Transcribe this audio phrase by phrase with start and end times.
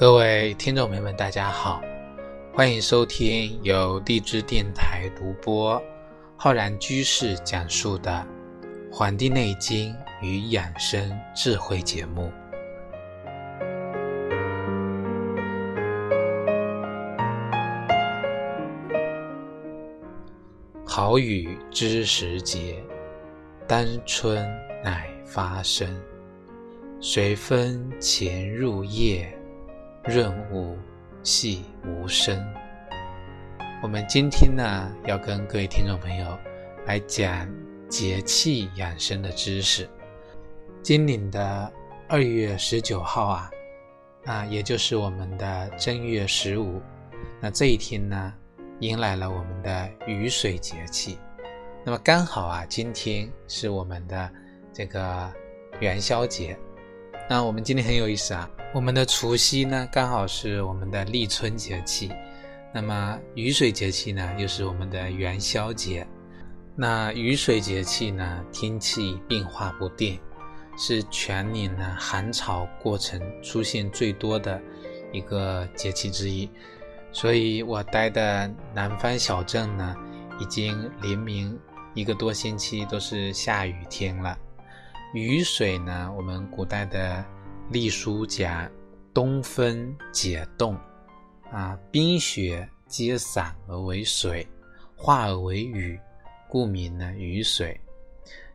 [0.00, 1.82] 各位听众朋友们，大家好，
[2.54, 5.78] 欢迎收听由荔枝电台独播、
[6.38, 8.26] 浩然居士讲述的
[8.90, 12.32] 《黄帝内经与养生智慧》节目。
[20.86, 22.82] 好雨知时节，
[23.68, 24.42] 当春
[24.82, 25.94] 乃发生。
[27.02, 29.30] 随风潜入夜，
[30.10, 30.76] 润物
[31.22, 32.44] 细无声。
[33.80, 36.36] 我们今天呢，要跟各位听众朋友
[36.84, 37.48] 来讲
[37.88, 39.88] 节气养生的知识。
[40.82, 41.72] 今年的
[42.08, 43.50] 二月十九号啊，
[44.24, 46.82] 啊，也就是我们的正月十五，
[47.40, 48.34] 那这一天呢？
[48.80, 51.18] 迎来了我们的雨水节气，
[51.84, 54.28] 那么刚好啊，今天是我们的
[54.72, 55.32] 这个
[55.78, 56.58] 元宵节。
[57.30, 62.10] 那我们今天很有意思啊，我们的除夕呢刚好是我们的立春节气，
[62.74, 66.04] 那么雨水节气呢又是我们的元宵节。
[66.74, 70.18] 那雨水节气呢，天气变化不定，
[70.76, 74.60] 是全年呢寒潮过程出现最多的
[75.12, 76.50] 一个节气之一。
[77.12, 79.94] 所以我待的南方小镇呢，
[80.40, 81.56] 已经连绵
[81.94, 84.36] 一个多星期都是下雨天了。
[85.12, 87.24] 雨水呢，我们古代的
[87.70, 88.70] 隶书讲，
[89.12, 90.78] 冬分解冻，
[91.50, 94.46] 啊，冰雪皆散而为水，
[94.94, 95.98] 化而为雨，
[96.48, 97.78] 故名呢雨水。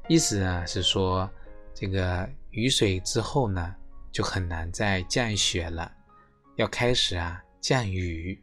[0.08, 1.30] 意思呢是说，
[1.73, 3.76] 这个雨水之后呢，
[4.14, 5.92] 就很难再降雪了，
[6.55, 8.42] 要开始啊降雨。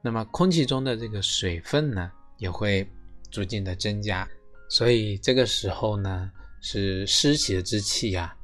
[0.00, 2.90] 那么空气中的这个水分呢，也会
[3.30, 4.26] 逐渐的增加，
[4.70, 6.32] 所以这个时候呢，
[6.64, 8.34] 是湿气的之气呀，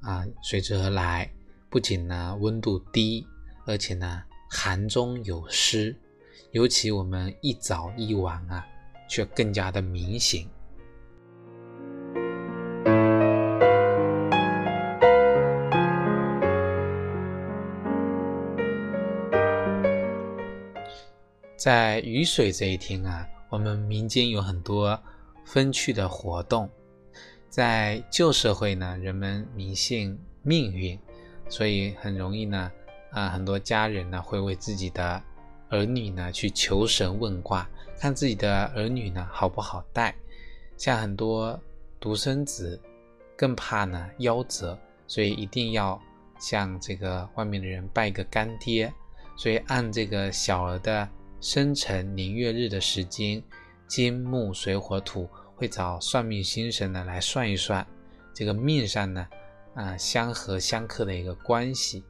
[0.00, 1.30] 啊随之而来。
[1.70, 3.24] 不仅呢温度低，
[3.66, 5.94] 而且呢寒中有湿，
[6.50, 8.66] 尤其我们一早一晚啊，
[9.08, 10.44] 却更加的明显。
[21.56, 25.00] 在雨水这一天啊，我们民间有很多
[25.44, 26.68] 风趣的活动。
[27.48, 30.98] 在旧社会呢，人们迷信命运，
[31.48, 32.70] 所以很容易呢，
[33.10, 35.22] 啊，很多家人呢会为自己的
[35.68, 40.14] 儿女呢去求神问卦，看自己的儿女呢好不好带。
[40.76, 41.58] 像很多
[41.98, 42.80] 独生子
[43.36, 46.00] 更怕呢夭折，所以一定要
[46.38, 48.92] 向这个外面的人拜个干爹，
[49.36, 51.08] 所以按这个小儿的。
[51.40, 53.40] 生辰年月日的时间，
[53.86, 55.28] 金木水火土
[55.58, 57.84] 会找算命先生呢来算一算，
[58.32, 59.28] 这个命上呢
[59.74, 62.04] 啊相合相克的一个关系。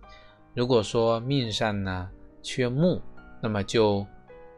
[0.54, 2.10] 如果说命上呢
[2.42, 3.00] 缺木，
[3.40, 4.06] 那么就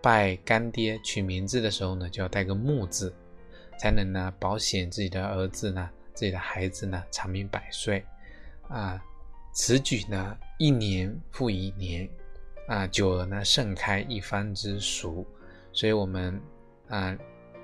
[0.02, 3.14] 拜干爹取名字的时候呢就要带个木字，
[3.78, 8.04] 才能呢保险自己的儿子呢自己的孩子呢长命百岁
[8.68, 9.00] 啊。
[9.52, 12.06] 此举呢一年复一年。
[12.66, 15.26] 啊，久了呢，盛开一方之俗，
[15.72, 16.40] 所以我们
[16.88, 17.18] 啊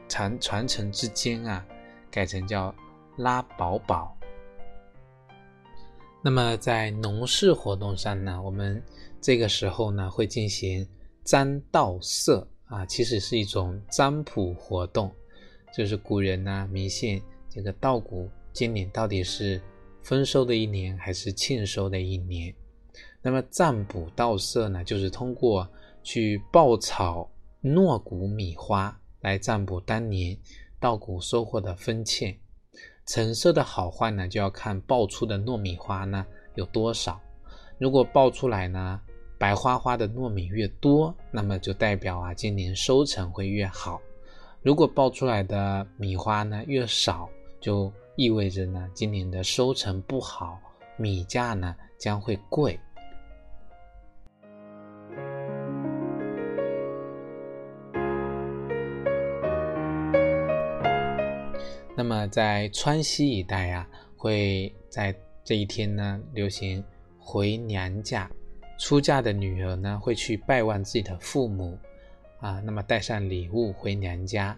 [0.08, 1.66] 传传承之间啊，
[2.10, 2.74] 改成叫
[3.16, 4.16] 拉宝宝。
[6.22, 8.82] 那么在农事活动上呢，我们
[9.20, 10.86] 这个时候呢会进行
[11.22, 15.12] 占稻色啊，其实是一种占卜活动，
[15.72, 19.60] 就是古人呢迷信这个稻谷今年到底是
[20.02, 22.52] 丰收的一年还是庆收的一年。
[23.22, 25.68] 那么占卜稻色呢，就是通过
[26.02, 27.28] 去爆炒
[27.62, 28.96] 糯谷米花
[29.26, 30.38] 来占卜当年
[30.78, 32.38] 稻谷收获的丰歉。
[33.06, 36.24] 成色的好坏呢，就要看爆出的糯米花呢
[36.54, 37.20] 有多少。
[37.76, 39.00] 如果爆出来呢
[39.36, 44.00] 白花花的糯米越多，那么就代表啊今年收成会越好。
[44.62, 47.28] 如果爆出来的米花呢越少，
[47.60, 50.60] 就意味着呢今年的收成不好，
[50.96, 52.78] 米价呢将会贵。
[61.98, 63.88] 那么在川西一带啊，
[64.18, 66.84] 会在这一天呢流行
[67.18, 68.30] 回娘家。
[68.78, 71.78] 出嫁的女儿呢会去拜望自己的父母
[72.38, 74.54] 啊，那么带上礼物回娘家。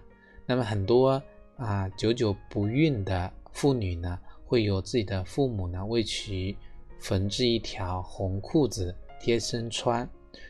[0.46, 1.22] 那么很多
[1.56, 6.56] 啊久久不孕的妇女呢，会有自己的父母呢为其
[6.98, 10.08] 缝制一条红裤子贴身穿。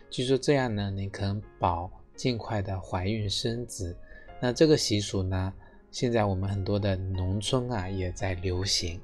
[0.08, 3.94] 据说这样呢，你可能保尽快的怀孕生子。
[4.40, 5.52] 那这个习俗呢？
[5.90, 9.00] 现在我们很多的农村啊也在流行。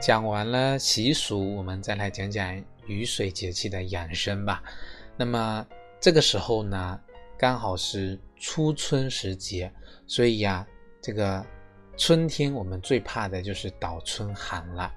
[0.00, 4.62] 讲完了习俗我们再来讲讲雨水节气的养生吧。
[5.16, 5.64] 那么
[6.00, 6.98] 这个时候呢
[7.38, 9.70] 刚好是初春时节
[10.06, 10.66] 所以呀
[11.00, 11.44] 这个
[11.96, 14.92] 春天我们最怕的就是倒春寒了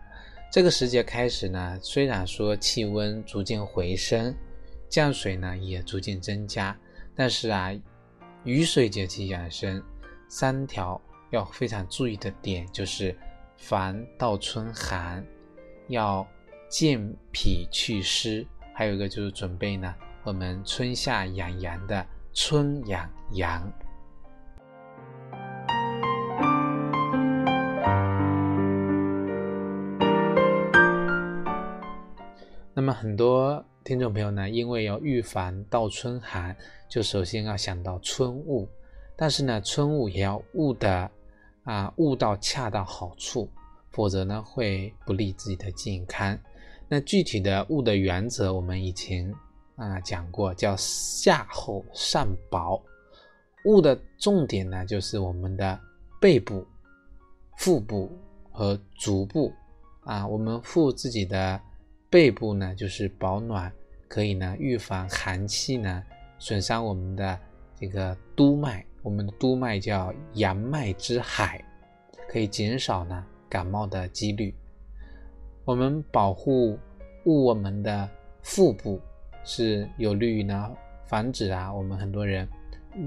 [0.53, 4.31] 这个时节开始呢，虽然说气温逐渐回升，
[4.88, 6.77] 降水呢也逐渐增加，
[7.15, 7.71] 但是啊，
[8.44, 9.83] 雨水节气养生
[10.29, 11.01] 三条
[11.31, 13.17] 要非常注意的点就是。
[13.55, 15.25] 防倒春寒，
[15.88, 16.27] 要
[16.69, 16.99] 健
[17.31, 23.71] 脾祛湿，还有一个就是准备呢，我们春夏养阳的春养阳。
[32.73, 36.55] 那么很多听众朋友呢，因为要预防倒春寒，
[36.89, 38.67] 就首先要想到春雾，
[39.15, 41.09] 但是呢，春雾也要雾的。
[41.65, 43.49] 啊，捂到恰到好处，
[43.91, 46.37] 否则呢会不利自己的健康。
[46.89, 49.33] 那具体的捂的原则，我们以前
[49.77, 52.83] 啊讲过，叫下厚上薄。
[53.63, 55.79] 捂的重点呢，就是我们的
[56.19, 56.67] 背部、
[57.55, 58.11] 腹部
[58.51, 59.49] 和足部
[60.03, 60.27] 啊。
[60.27, 61.57] 我们护自己的
[62.13, 63.74] 背部呢，就是保暖，
[64.07, 66.04] 可以呢预防寒气呢
[66.38, 67.39] 损伤我们的
[67.75, 68.86] 这个督脉。
[69.01, 71.60] 我们的督脉叫阳脉之海，
[72.30, 74.54] 可以减少呢感冒的几率。
[75.65, 76.77] 我们保护
[77.24, 78.07] 护我们的
[78.44, 79.01] 腹部，
[79.44, 80.71] 是有利于呢
[81.06, 82.48] 防止啊我们很多人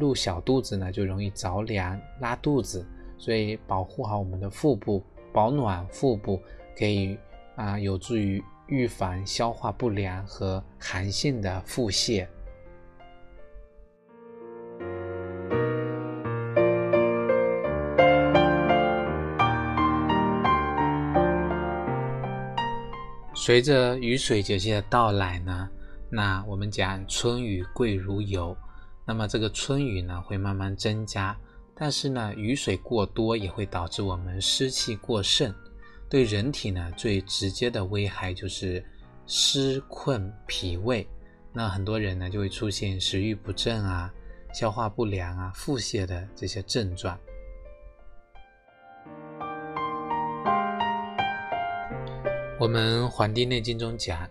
[0.00, 2.84] 露小肚子呢就容易着凉拉肚子，
[3.16, 5.00] 所以保护好我们的腹部，
[5.32, 6.42] 保暖腹部
[6.76, 7.16] 可以
[7.54, 12.26] 啊有助于预防消化不良和寒性的腹泻。
[23.34, 25.68] 随着雨水节气的到来呢，
[26.10, 28.56] 那我们讲春雨贵如油，
[29.04, 31.38] 那么这个春雨呢会慢慢增加，
[31.72, 35.54] 但是呢雨水过多也会导致我们湿气过盛，
[36.08, 38.84] 对人体呢最直接的危害就是
[39.26, 41.06] 湿困脾胃，
[41.52, 44.12] 那很多人呢就会出现食欲不振啊、
[44.54, 47.18] 消化不良啊、腹泻的这些症状。
[52.58, 54.28] 我们《黄帝内经》中讲，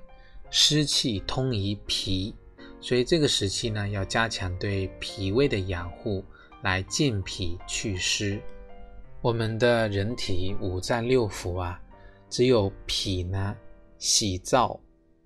[0.50, 2.34] 湿气通于脾，
[2.82, 6.24] 所以这个时期呢，要加强对脾胃的养护，
[6.64, 8.42] 来健脾祛湿。
[9.26, 11.82] 我们的人体五脏六腑啊，
[12.30, 13.58] 只有脾呢，
[13.98, 14.80] 喜燥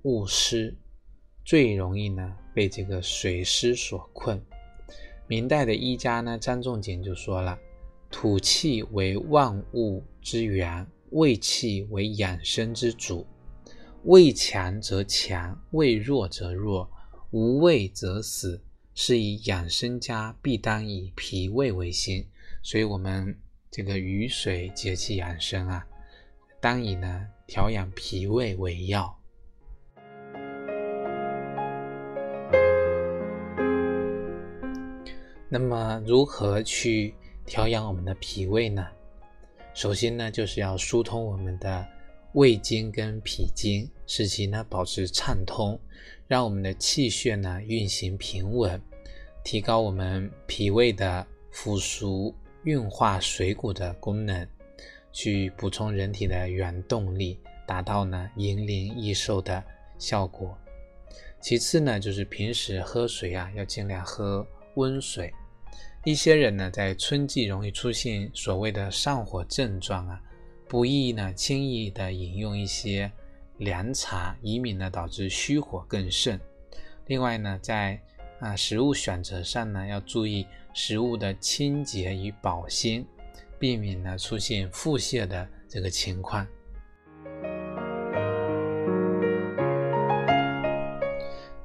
[0.03, 0.73] 恶湿，
[1.43, 4.41] 最容易呢被这个水湿所困。
[5.27, 7.59] 明代的医家呢，张仲景就说了
[8.09, 13.27] ：“土气为万物之源。”胃气为养生之主，
[14.05, 16.89] 胃强则强，胃弱则弱，
[17.31, 18.61] 无胃则死。
[18.95, 22.25] 是以养生家必当以脾胃为先。
[22.63, 23.37] 所以，我们
[23.71, 25.85] 这个雨水节气养生啊，
[26.59, 29.15] 当以呢调养脾胃为要。
[35.47, 37.13] 那么，如何去
[37.45, 38.87] 调养我们的脾胃呢？
[39.75, 41.87] 首先呢，就是要疏通我们的
[42.33, 45.79] 胃经跟脾经，使其呢保持畅通，
[46.27, 48.81] 让我们的气血呢运行平稳，
[49.43, 54.47] 提高我们脾胃的腐熟运化水谷的功能，
[55.11, 59.63] 去补充人体的原动力，达到呢延年益寿的
[59.97, 60.57] 效果。
[61.41, 65.33] 其次呢，就是平时喝水啊，要尽量喝温水。
[66.03, 70.21] 一些人呢，在春季容易出现所谓的上火症状啊，
[70.67, 73.11] 不宜呢轻易的饮用一些
[73.57, 76.39] 凉茶，以免呢导致虚火更盛。
[77.07, 78.01] 另外呢，在
[78.39, 83.05] 啊食物选择上呢，要注意食物的清洁与保鲜，
[83.57, 86.45] 避免呢出现腹泻的这个情况。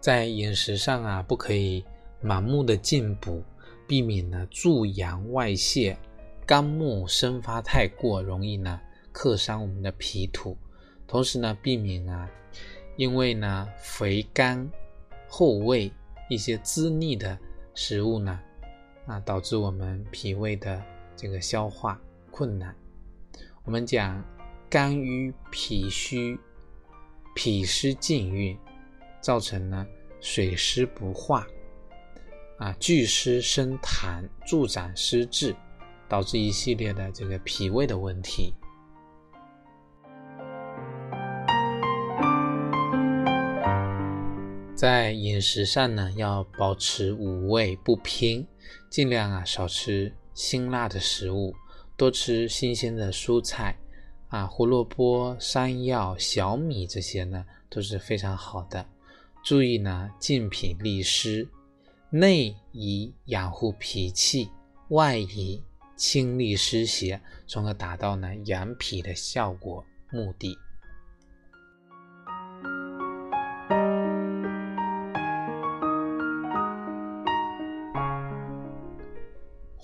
[0.01, 1.85] 在饮食上啊，不可以
[2.23, 3.43] 盲目的进补。
[3.87, 5.95] 避免呢助阳外泄，
[6.47, 8.81] 肝木生发太过，容易呢
[9.13, 10.57] 克伤我们的脾土。
[11.07, 12.27] 同时呢，避免啊，
[12.97, 14.67] 因为呢肥甘
[15.29, 15.93] 厚味
[16.31, 17.39] 一些滋腻的
[17.75, 18.41] 食物呢，
[19.07, 20.83] 啊，导致我们脾胃的
[21.15, 22.75] 这个消化困难。
[23.65, 24.23] 我们讲
[24.69, 26.39] 肝郁脾虚，
[27.35, 28.59] 脾湿浸运，
[29.21, 29.87] 造成呢
[30.21, 31.47] 水湿不化，
[32.59, 35.55] 啊，聚湿生痰，助长湿滞，
[36.09, 38.55] 导致一系列的这个脾胃的问题。
[44.75, 48.47] 在饮食上呢，要保持五味不偏，
[48.95, 51.53] 尽量啊少吃辛辣的食物，
[51.97, 53.77] 多吃新鲜的蔬菜
[54.29, 58.87] 啊，胡萝卜、山药、小米这些呢都是非常好的。
[59.43, 61.45] 注意呢，健脾利湿，
[62.09, 64.49] 内以养护脾气，
[64.91, 65.61] 外以
[65.97, 70.55] 清利湿邪，从而达到呢养脾的效果目的。《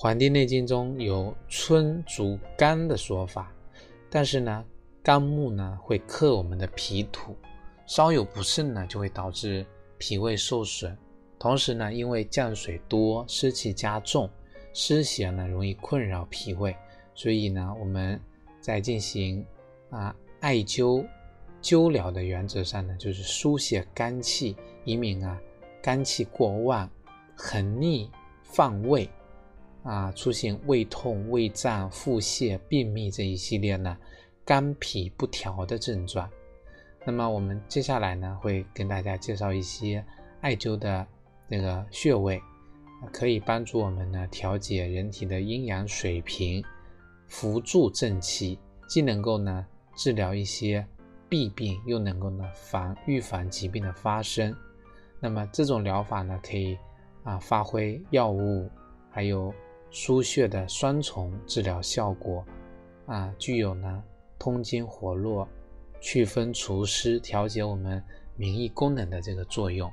[0.02, 3.52] 黄帝内经》中有春主肝的说法，
[4.08, 4.64] 但是呢，
[5.02, 7.36] 肝木呢会克我们的脾土，
[7.84, 9.62] 稍有不慎呢就会导致
[9.98, 10.96] 脾胃受损。
[11.38, 14.26] 同时呢，因为降水多，湿气加重，
[14.72, 16.74] 湿邪呢容易困扰脾胃，
[17.14, 18.18] 所以呢，我们
[18.58, 19.44] 在进行
[19.90, 21.06] 啊艾灸
[21.60, 25.38] 灸疗的原则上呢，就是疏泄肝气，以免啊
[25.82, 26.88] 肝气过旺，
[27.36, 28.10] 横逆
[28.42, 29.06] 犯胃。
[29.82, 33.96] 啊，出现胃痛、胃胀、腹泻、便秘这一系列呢，
[34.44, 36.28] 肝脾不调的症状。
[37.06, 40.04] 那么我们接下来呢，会跟大家介绍一些
[40.42, 41.06] 艾灸的
[41.48, 42.42] 那个穴位，
[43.10, 46.62] 可以帮助我们呢调节人体的阴阳水平，
[47.26, 50.86] 扶助正气，既能够呢治疗一些
[51.26, 54.54] 弊病，又能够呢防预防疾病的发生。
[55.20, 56.76] 那么这种疗法呢，可以
[57.24, 58.68] 啊发挥药物
[59.10, 59.54] 还有。
[59.90, 62.44] 输血的双重治疗效果，
[63.06, 64.02] 啊，具有呢
[64.38, 65.48] 通经活络、
[66.00, 68.02] 祛风除湿、调节我们
[68.36, 69.90] 免疫功能的这个作用。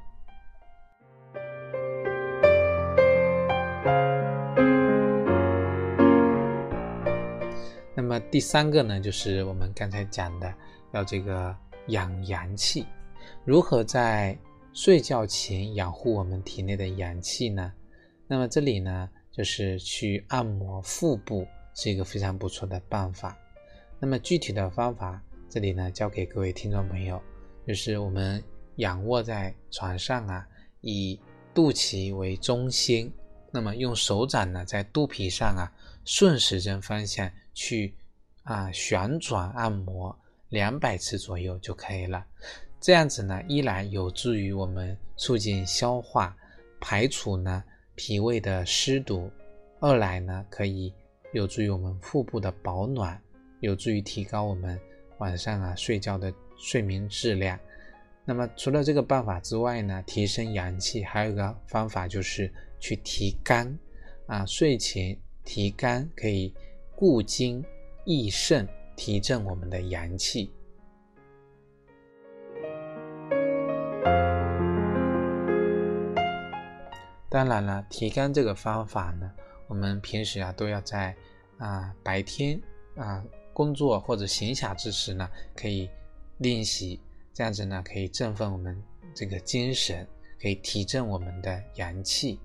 [7.95, 10.53] 那么第三个呢，就是我们刚才讲的，
[10.91, 11.53] 要这个
[11.87, 12.85] 养阳气。
[13.43, 14.37] 如何在
[14.71, 17.73] 睡觉前养护我们体内的阳气呢？
[18.27, 19.09] 那么这里呢？
[19.37, 23.37] 就是去按摩腹部是一个非常不错的办法。
[23.99, 27.21] 那么具体的方法，这里呢教给各位听众朋友，
[27.67, 28.43] 就是我们
[28.77, 30.47] 仰卧在床上啊，
[30.81, 31.19] 以
[31.53, 33.13] 肚脐为中心，
[33.51, 35.71] 那么用手掌呢在肚皮上啊
[36.03, 37.93] 顺时针方向去
[38.41, 40.17] 啊旋转按摩
[40.49, 42.25] 两百次左右就可以了。
[42.79, 46.35] 这样子呢，一来有助于我们促进消化，
[46.81, 47.63] 排除呢。
[47.97, 49.29] 脾胃的湿毒，
[49.79, 50.93] 二来呢可以
[51.33, 53.19] 有助于我们腹部的保暖，
[53.59, 54.79] 有助于提高我们
[55.17, 57.59] 晚上啊睡觉的睡眠质量。
[58.23, 63.75] 那么除了这个办法之外呢，提升阳气还有一个方法就是去提肝
[64.27, 66.53] 啊，睡前提肝可以
[66.95, 67.65] 固精
[68.05, 70.51] 益肾，提振我们的阳气。
[77.37, 79.31] 当然了，提肝这个方法呢，
[79.67, 81.15] 我们平时啊都要在
[81.59, 82.59] 啊白天
[82.95, 85.87] 啊工作或者闲暇之时呢，可以
[86.39, 86.99] 练习，
[87.35, 88.75] 这样子呢可以振奋我们
[89.13, 90.07] 这个精神，
[90.41, 92.39] 可以提振我们的阳气。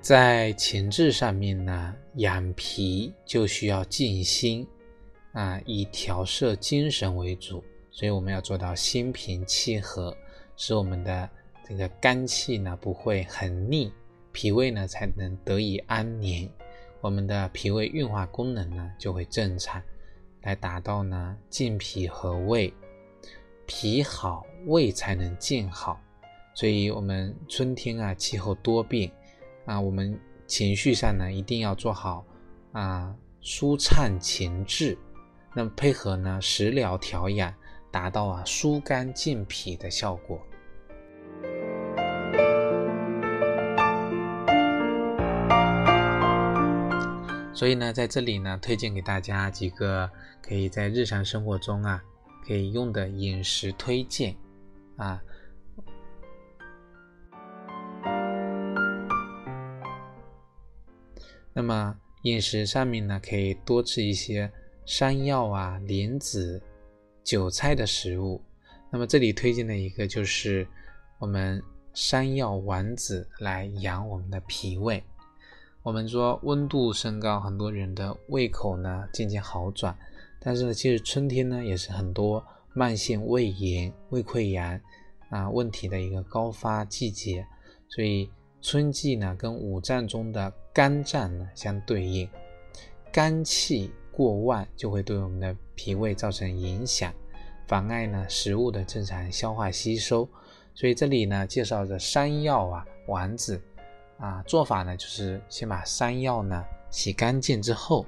[0.00, 4.66] 在情志上面呢，养脾就需要静心。
[5.36, 10.16] 啊，以调摄精神为主，所以我们要做到心平气和，
[10.56, 11.28] 使我们的
[11.62, 13.92] 这个肝气呢不会很腻，
[14.32, 16.50] 脾胃呢才能得以安宁，
[17.02, 19.82] 我们的脾胃运化功能呢就会正常，
[20.40, 22.72] 来达到呢健脾和胃，
[23.66, 26.00] 脾好胃才能健好。
[26.54, 29.12] 所以，我们春天啊气候多变
[29.66, 32.24] 啊，我们情绪上呢一定要做好
[32.72, 34.96] 啊舒畅情志。
[35.58, 37.50] 那么配合呢食疗调养，
[37.90, 40.38] 达到啊疏肝健脾的效果。
[47.54, 50.10] 所以呢，在这里呢，推荐给大家几个
[50.42, 52.04] 可以在日常生活中啊
[52.46, 54.36] 可以用的饮食推荐
[54.98, 55.18] 啊。
[61.54, 64.52] 那么饮食上面呢，可以多吃一些。
[64.86, 66.62] 山药啊、莲子、
[67.24, 68.40] 韭菜的食物，
[68.88, 70.64] 那么这里推荐的一个就是
[71.18, 71.60] 我们
[71.92, 75.02] 山药丸子来养我们的脾胃。
[75.82, 79.96] 我们说温度升高，很多人的胃口呢渐渐好转，
[80.40, 84.80] 但是呢，其实春天呢也是很多慢性胃炎、胃溃疡
[85.30, 87.44] 啊问题的一个高发季节，
[87.88, 88.30] 所以
[88.62, 92.28] 春季呢跟五脏中的肝脏呢相对应，
[93.10, 93.90] 肝气。
[94.16, 97.12] 过万，就会对我们的脾胃造成影响，
[97.66, 100.26] 妨碍呢食物的正常消化吸收。
[100.74, 103.60] 所以这里呢介绍着山药啊丸子
[104.16, 108.06] 啊做法呢，就是先把山药呢洗干净之后，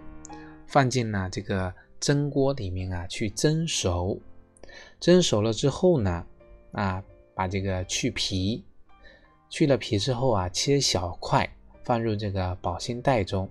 [0.67, 4.19] 放进了这个蒸锅里面啊去蒸熟，
[4.99, 6.25] 蒸熟了之后呢
[6.73, 8.65] 啊把这个去皮，
[9.51, 11.47] 去了皮之后啊切小块，
[11.85, 13.47] 放入这个保鲜袋中。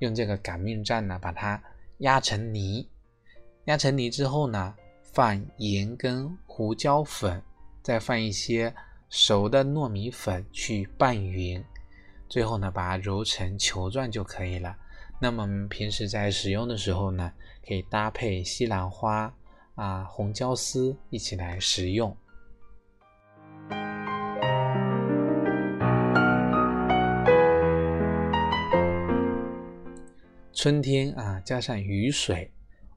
[0.00, 1.60] 用这个擀面杖呢，把它
[2.02, 2.88] 压成泥，
[3.66, 7.40] 压成泥之后呢，放盐跟胡椒粉，
[7.80, 8.74] 再放一些
[9.08, 11.64] 熟的糯米粉去拌匀，
[12.28, 14.76] 最后呢，把它揉成球状就可以了。
[15.20, 17.32] 那么平时在使用的时候呢，
[17.64, 19.32] 可以搭配西兰花
[19.76, 22.16] 啊、红椒丝一起来食用。
[30.62, 32.48] 春天啊，加上雨水，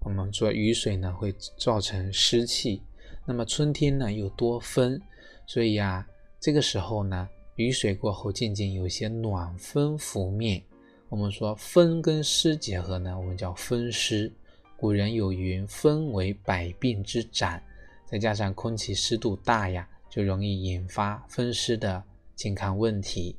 [0.01, 2.79] 我们说雨水呢会造成湿气。
[3.25, 5.01] 那么春天呢又多风，
[5.48, 6.07] 所以啊，
[6.39, 10.62] 这个时候呢，雨水过后渐渐有些暖风拂面。
[11.10, 14.31] 我们说风跟湿结合呢，我们叫风湿。
[14.77, 17.60] 古人有云：“风为百病之长。”
[18.05, 22.03] 再加上空气湿度大呀，就容易引发风湿的
[22.36, 23.36] 健康问题。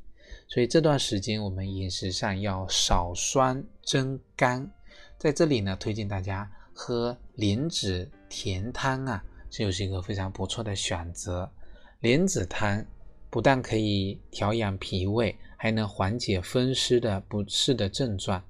[0.49, 4.65] 所以这段时间我们饮食上要少酸增甘，
[5.17, 11.51] 在这里呢推荐大家喝莲子甜汤啊，这就是一个非常不错的选择。
[11.99, 12.83] 莲子汤
[13.29, 18.41] 不但可以调养脾胃，还能缓解风湿的不适的症状，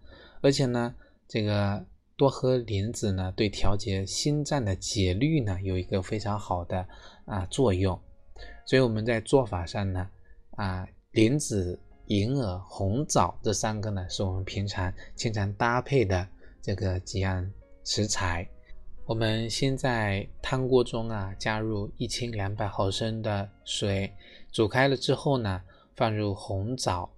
[0.41, 0.93] 而且呢，
[1.27, 1.83] 这个
[2.15, 6.87] 多喝莲子呢，对调节心脏的节律呢有一个非常好的
[7.25, 7.99] 啊作用。
[8.67, 10.07] 所以我们在做法上呢，
[10.51, 11.79] 啊莲子。
[12.07, 16.27] 银耳、红枣这三个呢，是我们平常经常搭配的
[16.61, 17.49] 这个几样
[17.83, 18.47] 食材。
[19.05, 24.11] 我们先在汤锅中啊，加入一千两百毫升的水，
[24.51, 25.61] 煮开了之后呢，
[25.95, 27.09] 放入红枣，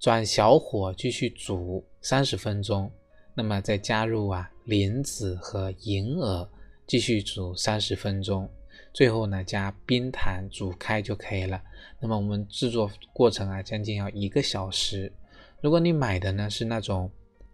[0.00, 2.90] 转小火继续煮三十分钟。
[3.34, 6.48] 那么再加入啊莲子和银耳，
[6.88, 8.48] 继续煮三十分钟。
[8.98, 11.62] 最后呢，加冰糖煮开就可以了。
[12.00, 15.12] 那么我们制作过程啊，将近要一个小时。
[15.60, 17.08] 如果你买的呢是那种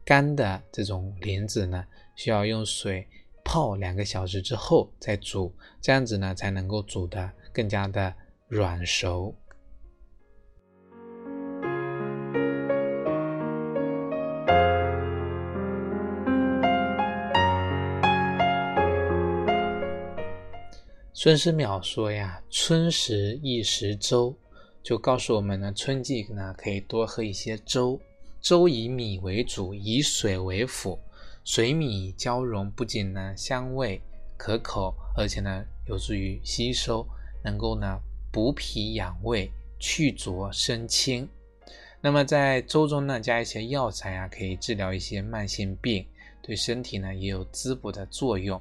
[0.07, 1.85] 干的这种莲子呢，
[2.17, 3.07] 需要用水
[3.45, 8.15] 泡两个小时之后再煮，这样子呢才能够煮的更加的
[8.49, 9.37] 软熟。
[21.25, 24.37] 孙思邈说呀：“春时宜食粥，
[24.83, 27.99] 就告诉我们呢，春季呢可以多喝一些粥。
[28.43, 30.99] 粥以米为主，以水为辅，
[31.43, 33.99] 水米交融，不仅呢香味
[34.37, 37.09] 可口，而且呢有助于吸收，
[37.43, 37.99] 能够呢
[38.31, 41.27] 补脾养胃，去浊生清。
[42.03, 46.07] 那么在粥中呢加一些药材啊，可以治疗一些慢性病，
[46.43, 48.61] 对身体呢也有滋补的作用。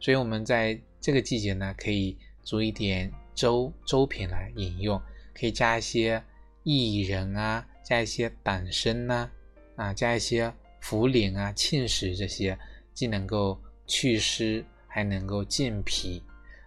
[0.00, 5.02] 所以我们在。”这个季节呢，可以煮一点粥粥品来饮用，
[5.34, 6.22] 可以加一些
[6.62, 9.28] 薏仁啊，加一些党参呐，
[9.74, 10.46] 啊，加一些
[10.80, 12.56] 茯苓啊、芡实这些，
[12.94, 16.22] 既能够祛湿，还能够健脾。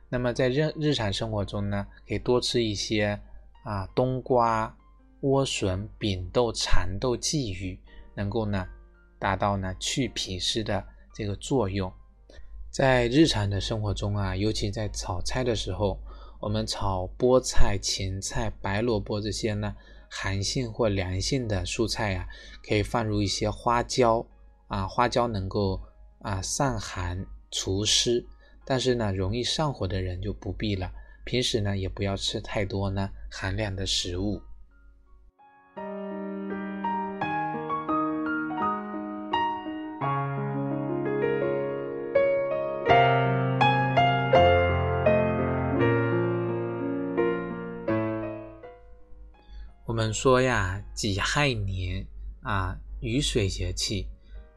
[0.09, 3.17] 那么在日日常生活中呢，可以多吃一些
[3.63, 4.77] 啊冬瓜、
[5.21, 7.79] 莴笋、扁豆、蚕豆、鲫鱼，
[8.13, 8.67] 能够呢
[9.17, 11.89] 达到呢去脾湿的这个作用。
[12.75, 15.97] 在日常的生活中啊，尤其在炒菜的时候，
[16.41, 19.73] 我们炒菠菜、芹菜、白萝卜这些呢，
[20.09, 22.27] 寒性或凉性的蔬菜呀，
[22.67, 24.27] 可以放入一些花椒
[24.67, 25.79] 啊，花椒能够
[26.19, 28.25] 啊散寒除湿，
[28.65, 30.91] 但是呢，容易上火的人就不必了。
[31.23, 34.41] 平时呢，也不要吃太多呢寒凉的食物。
[50.05, 52.05] 们说呀，己亥年
[52.43, 54.07] 啊，雨水节气，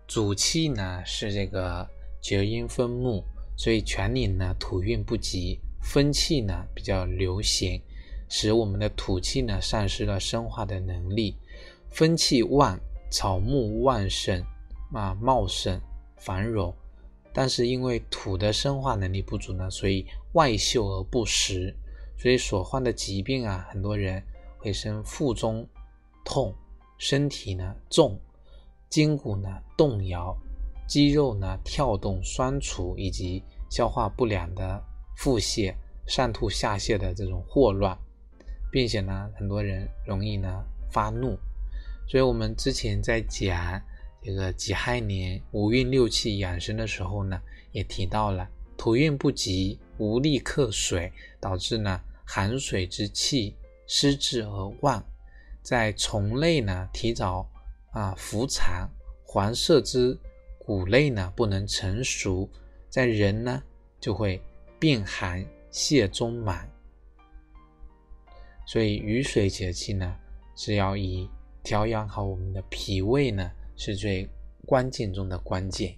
[0.06, 1.88] 主气呢是这个
[2.20, 3.24] 厥阴风木，
[3.56, 7.80] 所以全年呢土运不及，风气呢比较流行，
[8.28, 11.34] 使我们的土气呢丧失了生化的能力。
[11.88, 12.78] 风气旺，
[13.10, 14.44] 草木旺盛
[14.92, 15.80] 啊，茂盛
[16.18, 16.74] 繁荣，
[17.32, 21.74] 但是因为土的生化能力不足呢，所以外秀而不实，
[22.18, 24.22] 所以所患的疾病啊，很多人。
[24.58, 25.66] 会生腹中
[26.24, 26.54] 痛，
[26.98, 28.18] 身体呢重，
[28.88, 30.36] 筋骨呢动摇，
[30.86, 34.82] 肌肉呢跳动、酸楚以及消化不良的
[35.16, 35.74] 腹泻、
[36.06, 37.96] 上吐下泻的这种霍乱，
[38.70, 41.38] 并且呢，很多人容易呢发怒。
[42.08, 43.82] 所以，我们之前在讲
[44.22, 47.40] 这个己亥年五运六气养生的时候呢，
[47.72, 53.54] 也提到了土运不及，无力克水，导致呢寒水之气
[53.88, 55.04] 失滞而旺，
[55.60, 57.50] 在虫类呢提早
[57.90, 58.88] 啊伏藏，
[59.24, 60.16] 黄色之
[60.60, 62.48] 谷类呢不能成熟，
[62.88, 63.60] 在人呢
[63.98, 64.40] 就会
[64.78, 66.70] 病寒泻中满。
[68.64, 70.16] 所以雨水节气呢
[70.54, 71.28] 是要以。
[71.60, 74.26] 调养好我们的脾胃呢，是最
[74.64, 75.94] 关键中的关键。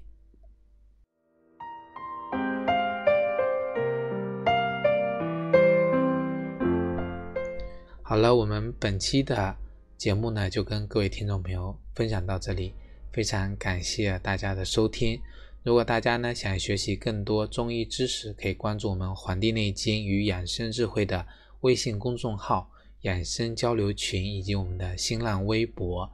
[8.10, 9.56] 好了，我们本期的
[9.96, 12.74] 节目呢，就跟各位听众朋友分享到这里，
[13.12, 15.16] 非常感谢大家的收听。
[15.62, 21.24] 如果大家呢想学习更多中医知识，可以关注我们《黄帝内经与养生智慧》的
[21.60, 22.68] 微信公众号。
[23.02, 26.10] 养生交流群以及我们的新浪微博。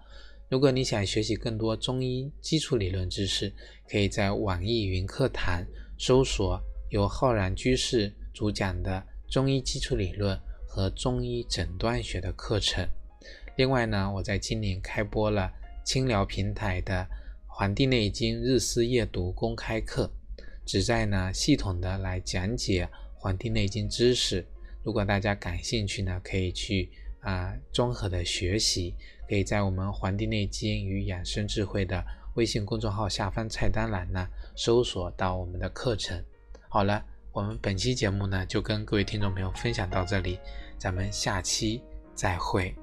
[0.51, 3.51] 如果你想学习更多中医基础理论知识，
[3.89, 10.39] 可以在网易云课堂搜索由浩然居士主讲的中医基础理论
[10.77, 12.87] 和中医诊断学的课程。
[13.57, 15.51] 另外呢，我在今年开播了
[15.83, 17.03] 清聊平台的
[17.47, 20.11] 《黄帝内经日思夜读》公开课，
[20.67, 22.85] 旨在呢系统的来讲解
[23.15, 24.47] 《黄帝内经》知识。
[24.83, 28.95] 如果大家感兴趣呢，可以去啊综合的学习，
[29.27, 36.23] 可以在我们《黄帝内经与养生智慧》的微信公众号下方菜单栏呢搜索到我们的课程。
[36.69, 40.39] 好了，我们本期节目呢就跟各位听众朋友分享到这里，
[40.79, 41.83] 咱们下期
[42.15, 42.75] 再会。